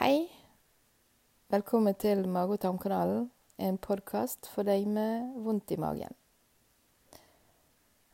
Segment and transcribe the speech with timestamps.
[0.00, 0.28] Hei.
[1.48, 6.14] Velkommen til Mage- og tarmkanalen, en podkast for deg med vondt i magen.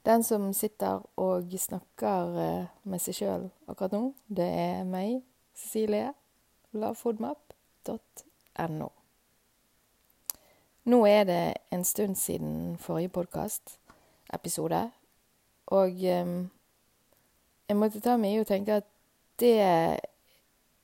[0.04, 5.22] Den som sitter og snakker eh, med seg sjøl akkurat nå, det er meg,
[5.54, 6.14] Cecilie,
[6.72, 8.88] lavfodmap.no.
[10.84, 14.90] Nå er det en stund siden forrige podkast-episode,
[15.66, 16.50] og um,
[17.68, 18.86] jeg måtte ta meg i å tenke at
[19.38, 19.62] det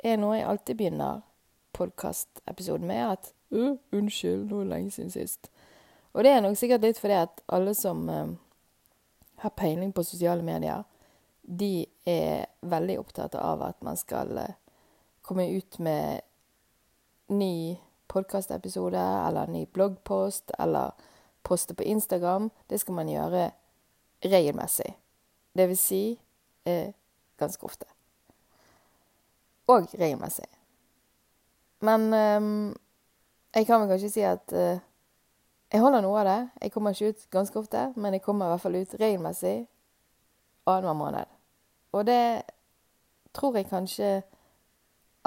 [0.03, 1.21] er noe jeg alltid begynner
[1.73, 5.51] podkastepisoden med, at uh, 'Unnskyld, nå er det lenge siden sist'.
[6.13, 8.35] Og det er nok sikkert litt fordi at alle som uh,
[9.45, 10.83] har peiling på sosiale medier,
[11.43, 14.55] de er veldig opptatt av at man skal uh,
[15.23, 16.21] komme ut med
[17.29, 20.93] ny podkastepisode eller ny bloggpost eller
[21.43, 22.51] poste på Instagram.
[22.67, 23.51] Det skal man gjøre
[24.25, 24.93] regelmessig.
[25.57, 26.03] Det vil si
[27.39, 27.92] ganske ofte
[29.67, 30.49] og regelmessig.
[31.83, 32.77] Men um,
[33.55, 34.81] jeg kan vel kanskje si at uh,
[35.73, 36.41] jeg holder noe av det.
[36.63, 39.57] Jeg kommer ikke ut ganske ofte, men jeg kommer i hvert fall ut regelmessig
[40.67, 41.33] annenhver måned.
[41.93, 42.43] Og det
[43.35, 44.13] tror jeg kanskje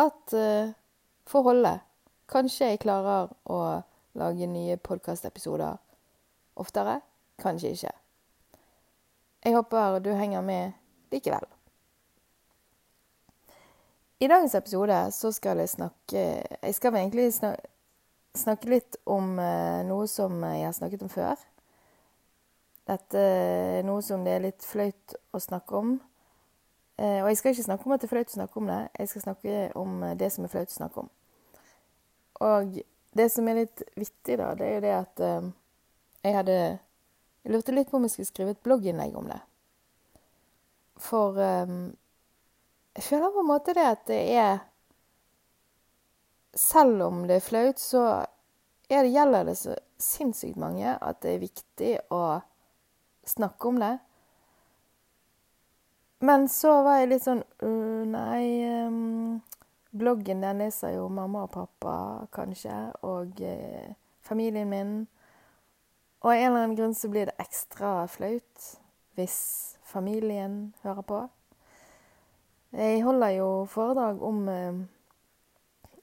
[0.01, 0.71] at uh,
[1.27, 1.73] får holde.
[2.29, 3.59] Kanskje jeg klarer å
[4.15, 5.77] lage nye podkastepisoder
[6.55, 6.99] oftere.
[7.41, 7.91] Kanskje ikke.
[9.45, 10.71] Jeg håper du henger med
[11.11, 11.54] likevel.
[14.19, 16.21] I dagens episode så skal jeg snakke
[16.63, 17.67] Jeg skal egentlig snakke,
[18.35, 21.41] snakke litt om uh, noe som jeg har snakket om før.
[22.87, 25.97] Dette er noe som det er litt flaut å snakke om.
[26.95, 28.79] Uh, og jeg skal ikke snakke om at det er flaut å snakke om det,
[29.01, 31.11] jeg skal snakke om det som er flaut å snakke om.
[32.47, 32.79] Og
[33.19, 35.25] det som er litt vittig, da, det er jo det at
[36.25, 36.57] jeg hadde
[37.45, 39.37] Jeg lurte litt på om jeg skulle skrive et blogginnlegg om det.
[41.03, 41.91] For um,
[42.95, 44.57] jeg føler på en måte det at det er
[46.55, 48.23] Selv om det er flaut, så
[48.87, 52.21] er det, gjelder det så sinnssykt mange at det er viktig å
[53.27, 53.89] snakke om det.
[56.23, 58.45] Men så var jeg litt sånn uh, Nei,
[58.87, 59.41] um,
[59.91, 61.97] bloggen den leser jo mamma og pappa,
[62.31, 63.91] kanskje, og uh,
[64.23, 64.97] familien min.
[66.23, 68.71] Og av en eller annen grunn så blir det ekstra flaut
[69.19, 69.39] hvis
[69.83, 71.25] familien hører på.
[72.75, 74.79] Jeg holder jo foredrag om eh,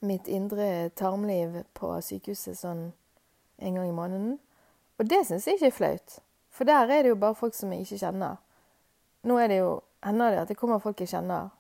[0.01, 2.87] mitt indre tarmliv på sykehuset sånn
[3.61, 4.39] en gang i måneden.
[4.97, 6.17] Og det syns jeg ikke er flaut,
[6.49, 8.41] for der er det jo bare folk som jeg ikke kjenner.
[9.29, 11.53] Nå er det jo, hender det at det kommer folk jeg kjenner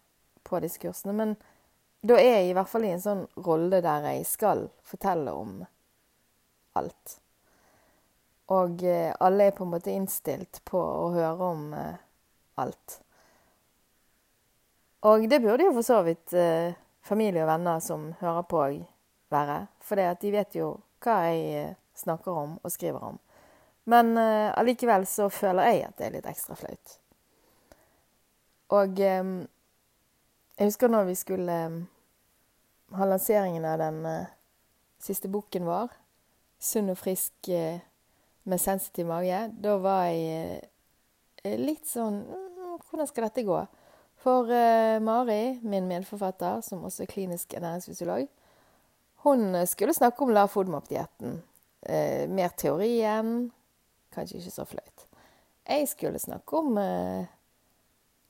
[0.48, 1.36] på disse kursene, men
[2.00, 5.60] da er jeg i hvert fall i en sånn rolle der jeg skal fortelle om
[6.80, 7.18] alt.
[8.56, 12.00] Og eh, alle er på en måte innstilt på å høre om eh,
[12.64, 13.02] alt.
[15.02, 18.64] Og det burde jo for så vidt eh, familie og venner som hører på,
[19.32, 19.58] være.
[19.82, 23.18] For de vet jo hva jeg eh, snakker om og skriver om.
[23.84, 26.98] Men eh, så føler jeg at det er litt ekstra flaut.
[28.72, 29.24] Og eh,
[30.58, 31.80] jeg husker når vi skulle eh,
[32.96, 34.30] ha lanseringen av den eh,
[35.02, 35.98] siste boken vår,
[36.62, 37.48] 'Sunn og frisk
[38.44, 43.56] med sensitiv mage', da var jeg litt sånn mm, Hvordan skal dette gå?
[44.22, 48.28] For uh, Mari, min medforfatter, som også er klinisk ernæringsfysiolog,
[49.26, 51.40] hun skulle snakke om lav FODMAP-dietten.
[51.82, 53.50] Uh, mer teorien.
[54.14, 55.06] Kanskje ikke så flaut.
[55.68, 57.24] Jeg skulle snakke om uh,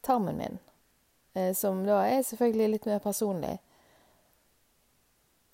[0.02, 0.58] tarmen min,
[1.54, 3.54] som da er selvfølgelig litt mer personlig.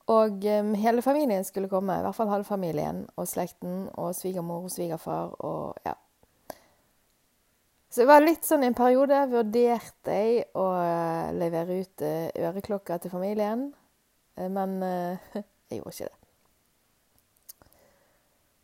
[0.08, 4.72] Og um, hele familien skulle komme, i hvert fall halvfamilien og slekten og svigermor og
[4.72, 5.92] svigerfar og ja.
[7.98, 13.00] Så det var litt sånn en periode vurderte jeg å eh, levere ut øreklokka øreklokker
[13.02, 13.64] til familien.
[14.38, 14.76] Eh, men
[15.34, 17.72] jeg gjorde ikke det.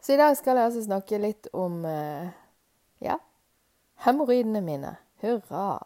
[0.06, 1.80] Så i dag skal jeg altså snakke litt om
[3.02, 3.18] ja,
[4.06, 4.94] hemoroidene mine.
[5.24, 5.82] Hurra!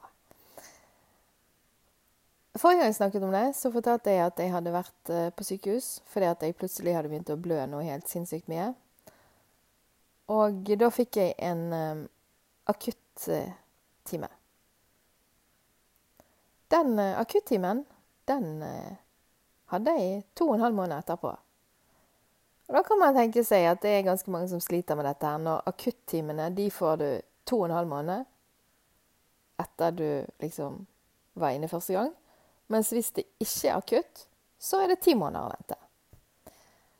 [2.60, 5.90] Forrige gang jeg snakket om det, så fortalte jeg at jeg hadde vært på sykehus
[6.12, 8.74] fordi at jeg plutselig hadde begynt å blø noe helt sinnssykt mye.
[10.36, 12.08] Og da fikk jeg en
[12.68, 14.28] akutt akuttime.
[16.68, 17.84] Den uh, akuttimen,
[18.24, 18.96] den uh,
[19.72, 21.34] hadde jeg to og en halv måned etterpå.
[22.68, 25.26] Og Da kan man tenke seg at det er ganske mange som sliter med dette.
[25.26, 28.24] her, Når akuttimene de får du to og en halv måned
[29.58, 30.86] etter du liksom
[31.34, 32.12] var inne første gang.
[32.68, 34.26] Mens hvis det ikke er akutt,
[34.58, 35.78] så er det ti måneder å vente.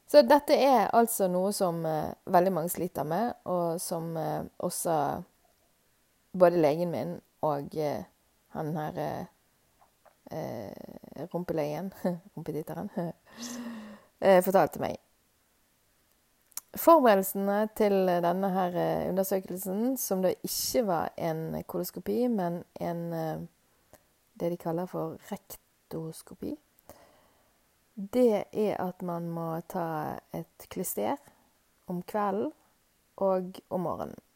[0.09, 4.95] Så dette er altså noe som eh, veldig mange sliter med, og som eh, også
[6.39, 8.07] både legen min og eh,
[8.55, 9.01] han her
[10.31, 11.93] eh, rumpelegen,
[12.37, 12.91] rumpetitteren,
[14.21, 14.97] eh, fortalte meg.
[16.79, 23.47] Forberedelsene til denne her eh, undersøkelsen, som da ikke var en koloskopi, men en eh,
[24.39, 26.55] det de kaller for rektoskopi,
[27.99, 31.17] det er at man må ta et klyster
[31.91, 32.53] om kvelden
[33.17, 34.28] og om morgenen.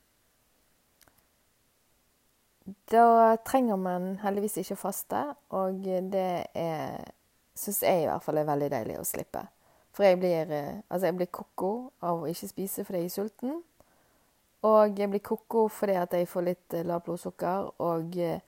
[2.90, 6.28] Da trenger man heldigvis ikke faste, og det
[7.54, 9.42] syns jeg i hvert fall er veldig deilig å slippe.
[9.92, 13.16] For jeg blir, eh, altså jeg blir ko-ko av å ikke spise fordi jeg er
[13.16, 13.58] sulten.
[14.64, 18.40] Og jeg blir ko-ko fordi at jeg får litt lav lavt blodsukker og eh,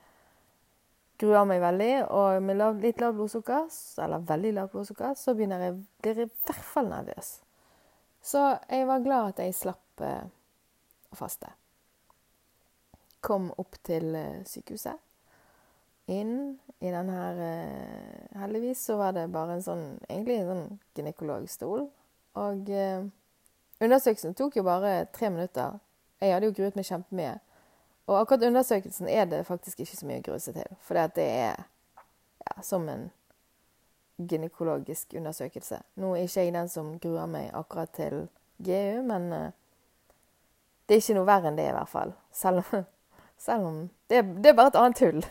[1.20, 1.92] gruer meg veldig.
[2.08, 3.66] Og med lav, litt lavt blodsukker,
[4.04, 7.34] eller veldig lavt blodsukker, så begynner jeg, blir jeg i hvert fall nervøs.
[8.24, 10.24] Så jeg var glad at jeg slapp eh,
[11.12, 11.52] å faste.
[13.24, 15.00] Kom opp til eh, sykehuset
[16.06, 20.66] inn i den her eh, Heldigvis så var det bare en sånn egentlig en sånn
[20.98, 21.86] gynekologstol.
[22.40, 23.06] Og eh,
[23.80, 25.78] undersøkelsen tok jo bare tre minutter.
[26.20, 27.34] Jeg hadde jo gruet meg kjempemye.
[28.04, 30.78] Og akkurat undersøkelsen er det faktisk ikke så mye å grue seg til.
[30.84, 31.62] For det er
[32.44, 33.08] ja, som en
[34.20, 35.80] gynekologisk undersøkelse.
[36.02, 38.26] Nå er ikke jeg den som gruer meg akkurat til
[38.58, 39.52] GU, men eh,
[40.84, 42.12] det er ikke noe verre enn det, i hvert fall.
[42.34, 42.84] Selv om
[43.44, 45.24] selv om det, det er bare et annet tull.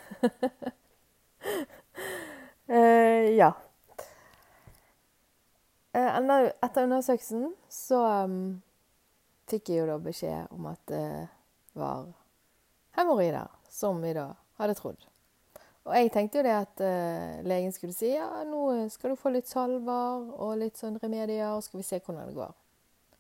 [2.70, 3.52] uh, ja.
[5.94, 8.38] Uh, etter undersøkelsen så um,
[9.50, 11.08] fikk jeg jo da beskjed om at det
[11.78, 12.06] var
[12.98, 14.30] hemoroider, som vi da
[14.62, 15.10] hadde trodd.
[15.84, 19.34] Og jeg tenkte jo det at uh, legen skulle si ja, nå skal du få
[19.34, 22.54] litt salver og litt sånn remedier, og skal vi se hvordan det går.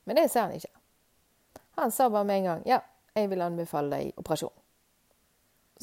[0.05, 0.71] Men det ser han ikke.
[1.81, 2.83] Han sa bare med en gang ja,
[3.17, 4.62] jeg vil anbefale deg operasjon.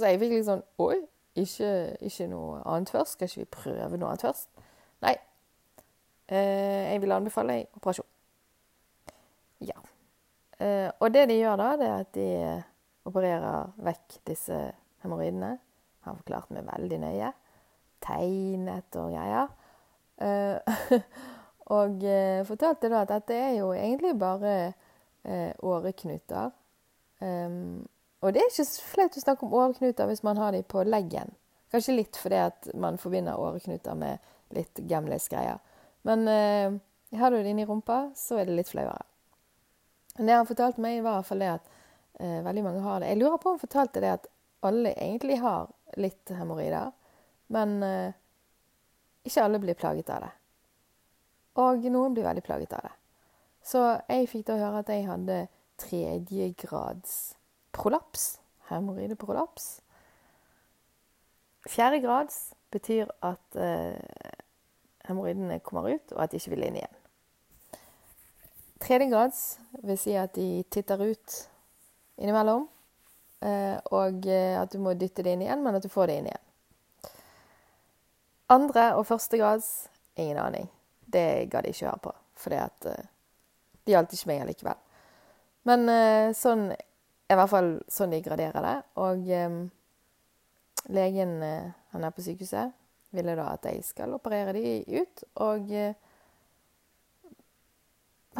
[0.00, 0.96] Så jeg fikk litt sånn Oi,
[1.38, 1.70] ikke,
[2.00, 3.18] ikke, noe annet først?
[3.18, 4.48] Skal ikke vi prøve noe annet først?
[5.04, 5.14] Nei.
[6.30, 8.08] Eh, jeg vil anbefale en operasjon.
[9.66, 9.76] Ja.
[10.60, 12.28] Eh, og det de gjør da, det er at de
[13.10, 14.58] opererer vekk disse
[15.04, 15.52] hemoroidene.
[16.08, 17.30] Han forklarte meg veldig nøye.
[18.00, 19.52] Tegnet og greier.
[20.24, 21.00] Eh,
[21.76, 22.08] og
[22.48, 24.72] fortalte da at dette er jo egentlig bare
[25.60, 26.48] åreknuter.
[27.20, 27.84] Um,
[28.20, 31.32] og det er ikke flaut å snakke om åreknuter hvis man har de på leggen.
[31.72, 34.18] Kanskje litt fordi at man forbinder åreknuter med
[34.56, 35.60] litt gamlis-greier.
[36.02, 36.74] Men eh,
[37.18, 39.06] har du det inni rumpa, så er det litt flauere.
[40.18, 41.70] Det han fortalte meg, var i hvert fall det at
[42.20, 43.12] eh, veldig mange har det.
[43.12, 44.28] Jeg lurer på om han fortalte det at
[44.66, 46.92] alle egentlig har litt hemoroider,
[47.54, 48.12] men eh,
[49.24, 50.32] ikke alle blir plaget av det.
[51.60, 52.94] Og noen blir veldig plaget av det.
[53.64, 55.44] Så jeg fikk da høre at jeg hadde
[55.80, 57.18] tredjegrads
[57.72, 58.40] prolaps,
[58.70, 59.80] hemoroideprolaps.
[61.68, 63.98] Fjerde grads betyr at eh,
[65.08, 66.96] hemoroidene kommer ut, og at de ikke vil inn igjen.
[68.80, 69.40] Tredje grads
[69.84, 71.36] vil si at de titter ut
[72.20, 72.66] innimellom,
[73.44, 76.20] eh, og eh, at du må dytte det inn igjen, men at du får det
[76.20, 76.46] inn igjen.
[78.50, 79.88] Andre og første grads
[80.18, 80.70] ingen aning.
[81.06, 83.10] Det gadd jeg ikke høre på, for det eh,
[83.90, 84.80] gjaldt ikke meg allikevel.
[85.68, 86.70] Men eh, sånn
[87.30, 88.76] er i hvert fall sånn de graderer det.
[88.98, 89.58] Og um,
[90.90, 92.76] legen uh, han er på sykehuset
[93.14, 95.24] ville da at jeg skal operere de ut.
[95.46, 95.94] Og uh,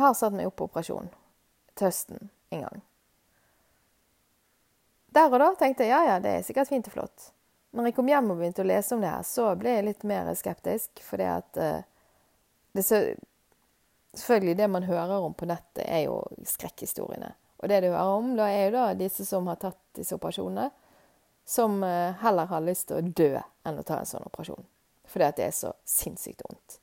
[0.01, 1.11] har satt meg opp på operasjon
[1.75, 2.83] til høsten en gang.
[5.15, 7.31] Der og da tenkte jeg ja, ja, det er sikkert fint og flott.
[7.75, 10.07] Når jeg kom hjem og begynte å lese om det her, så ble jeg litt
[10.07, 11.03] mer skeptisk.
[11.07, 11.83] fordi at uh,
[12.75, 13.05] det så,
[14.11, 17.29] Selvfølgelig, det man hører om på nettet, er jo skrekkhistoriene.
[17.61, 20.71] Og det du hører om, da er jo da disse som har tatt disse operasjonene,
[21.45, 23.33] som eh, heller har lyst til å dø
[23.67, 24.65] enn å ta en sånn operasjon.
[25.11, 26.79] Fordi at det er så sinnssykt vondt.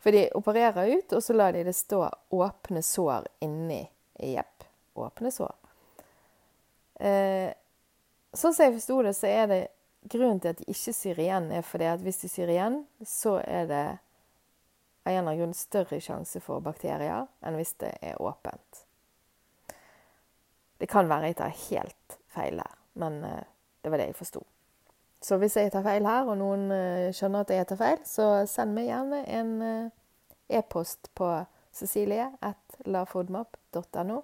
[0.00, 2.04] For de opererer ut, og så lar de det stå
[2.36, 3.82] åpne sår inni.
[4.20, 4.64] Jepp,
[5.00, 5.56] åpne sår.
[7.00, 7.48] Eh,
[8.32, 9.60] sånn som jeg forsto det, så er det
[10.12, 13.38] grunnen til at de ikke syr igjen, er fordi at hvis de syr igjen, så
[13.44, 13.84] er det
[15.00, 18.84] av en eller annen grunn større sjanse for bakterier enn hvis det er åpent.
[20.80, 23.42] Det kan være jeg tar helt feil her, men uh,
[23.82, 24.40] det var det jeg forsto.
[25.20, 28.46] Så hvis jeg tar feil her, og noen uh, skjønner at jeg tar feil, så
[28.48, 29.90] send meg gjerne en uh,
[30.48, 31.44] e-post på
[31.76, 34.22] cecilie.lavfodmap.no.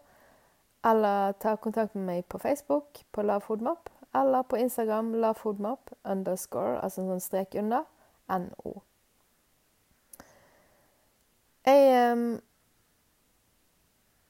[0.87, 7.01] Eller ta kontakt med meg på Facebook på lavfodmap, eller på Instagram lavfodmap underscore, altså
[7.03, 7.83] en sånn strek under,
[8.29, 8.83] no.
[11.67, 12.41] Jeg um,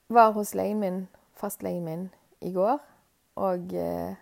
[0.08, 2.06] var hos legen min fastlegen min
[2.44, 2.78] i går
[3.42, 4.16] og eh,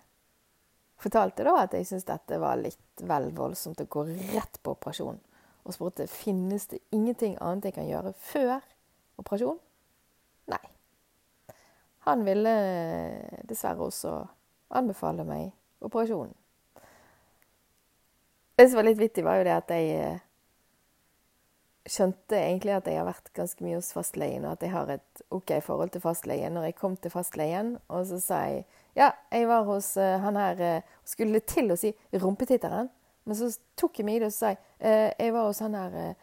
[1.00, 5.18] fortalte da at jeg syntes dette var litt vel voldsomt å gå rett på operasjon.
[5.64, 8.56] Og spurte finnes det ingenting annet jeg kan gjøre før
[9.21, 9.59] operasjon.
[10.52, 10.62] Nei.
[12.09, 12.54] Han ville
[13.49, 14.16] dessverre også
[14.75, 15.52] anbefale meg
[15.85, 16.35] operasjonen.
[18.54, 20.21] Det som var litt vittig, var jo det at jeg eh,
[21.85, 25.23] skjønte egentlig at jeg har vært ganske mye hos fastlegen, og at jeg har et
[25.35, 26.57] OK forhold til fastlegen.
[26.57, 28.64] Når jeg kom til fastlegen, og så sa jeg
[28.95, 32.88] ja, jeg var hos uh, han her uh, Skulle til å si rumpetitteren,
[33.25, 35.79] men så tok jeg meg i det og sa jeg uh, jeg var hos han
[35.79, 36.14] her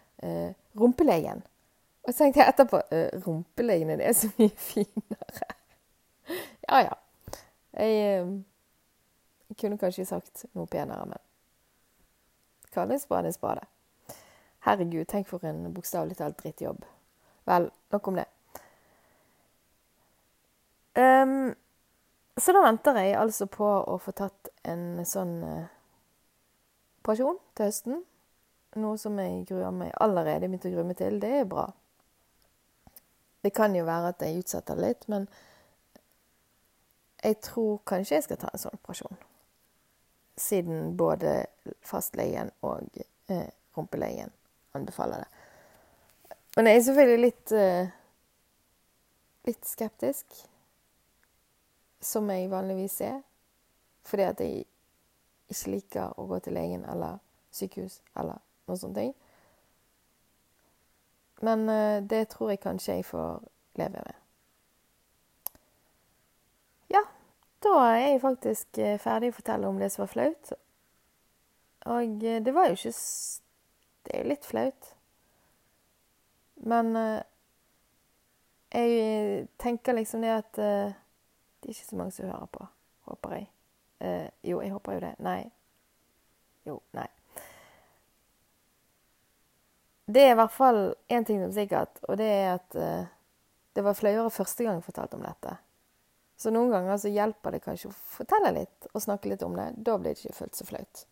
[0.77, 1.41] rumpelegen.
[2.05, 2.79] Og så tenkte jeg etterpå
[3.25, 5.47] rumpelegen, det er så mye finere.
[6.67, 6.93] ja ja.
[7.73, 8.27] Jeg,
[9.49, 11.21] jeg kunne kanskje sagt noe penere, men
[12.71, 13.65] kall en spade en spade.
[14.61, 16.83] Herregud, tenk for en bokstavelig talt drittjobb.
[17.49, 18.27] Vel, nok om det.
[20.93, 21.53] Um,
[22.37, 25.69] så da venter jeg altså på å få tatt en sånn uh,
[27.01, 28.03] operasjon til høsten.
[28.77, 31.17] Noe som jeg gruer meg allerede begynte å grue meg til.
[31.23, 31.65] Det er bra.
[33.41, 35.25] Det kan jo være at jeg utsetter det litt, men
[37.23, 39.17] jeg tror kanskje jeg skal ta en sånn operasjon.
[40.37, 41.33] Siden både
[41.85, 44.29] fastlegen og eh, rumpelegen
[44.73, 46.37] anbefaler det.
[46.55, 47.91] Men jeg er selvfølgelig litt uh,
[49.47, 50.25] litt skeptisk,
[52.01, 53.19] som jeg vanligvis er.
[54.05, 54.65] Fordi at jeg
[55.51, 57.19] ikke liker å gå til legen eller
[57.53, 58.99] sykehus eller noe sånt.
[61.41, 63.39] Men uh, det tror jeg kanskje jeg får
[63.79, 64.17] leve med.
[66.91, 67.05] Ja,
[67.63, 70.51] da er jeg faktisk eh, ferdig å fortelle om det som var flaut.
[71.91, 72.93] Og det var jo ikke
[74.05, 74.91] det er jo litt flaut.
[76.61, 77.21] Men uh,
[78.71, 80.93] jeg tenker liksom det at uh,
[81.61, 82.67] det er ikke så mange som hører på,
[83.09, 83.49] håper jeg.
[84.01, 85.15] Uh, jo, jeg håper jo det.
[85.25, 85.41] Nei.
[86.69, 87.07] Jo, nei.
[90.11, 90.79] Det er i hvert fall
[91.13, 92.73] én ting som er sikkert, og det er at
[93.71, 95.53] det var flauere første gang jeg fortalte om dette.
[96.41, 99.69] Så noen ganger så hjelper det kanskje å fortelle litt og snakke litt om det.
[99.77, 101.03] Da blir det ikke fullt så flaut.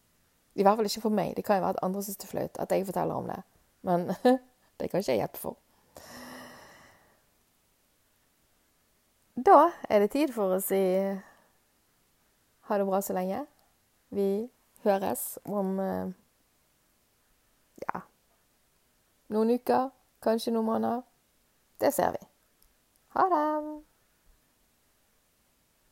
[0.59, 1.33] I hvert fall ikke for meg.
[1.37, 3.39] Det kan jo være at andre syns det er flaut at jeg forteller om det.
[3.87, 4.07] Men
[4.79, 5.57] det kan ikke jeg hjelpe for.
[9.39, 10.81] Da er det tid for å si
[12.67, 13.45] ha det bra så lenge.
[14.11, 14.49] Vi
[14.83, 16.11] høres om eh,
[17.87, 18.03] ja
[19.29, 19.91] noen uker,
[20.25, 21.05] kanskje noen måneder.
[21.79, 22.25] Det ser vi.
[23.15, 23.88] Ha det!